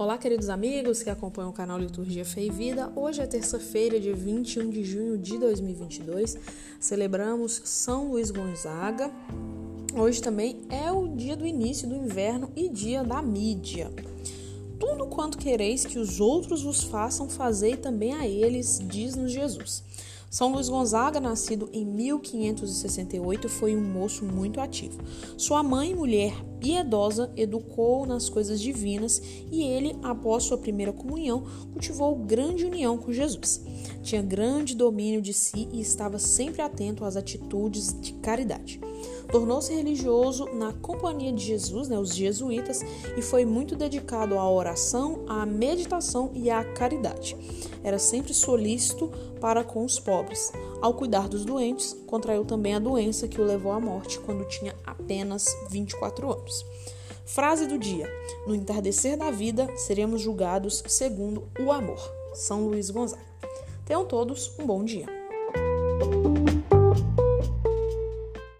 [0.00, 2.90] Olá, queridos amigos que acompanham o canal Liturgia Fé e Vida.
[2.96, 6.38] Hoje é terça-feira, dia 21 de junho de 2022.
[6.80, 9.10] Celebramos São Luís Gonzaga.
[9.94, 13.90] Hoje também é o dia do início do inverno e dia da mídia.
[14.78, 19.84] Tudo quanto quereis que os outros vos façam, fazei também a eles, diz-nos Jesus.
[20.30, 24.96] São Luís Gonzaga, nascido em 1568, foi um moço muito ativo.
[25.36, 29.20] Sua mãe, mulher piedosa, educou nas coisas divinas
[29.50, 33.64] e ele, após sua primeira comunhão, cultivou grande união com Jesus.
[34.04, 38.80] Tinha grande domínio de si e estava sempre atento às atitudes de caridade.
[39.30, 42.80] Tornou-se religioso na Companhia de Jesus, né, os jesuítas,
[43.16, 47.36] e foi muito dedicado à oração, à meditação e à caridade.
[47.82, 50.52] Era sempre solícito para com os pobres.
[50.80, 54.74] Ao cuidar dos doentes, contraiu também a doença que o levou à morte quando tinha
[54.84, 56.64] apenas 24 anos.
[57.24, 58.08] Frase do dia:
[58.46, 62.00] No entardecer da vida seremos julgados segundo o amor.
[62.34, 63.22] São Luís Gonzaga.
[63.86, 65.06] Tenham todos um bom dia.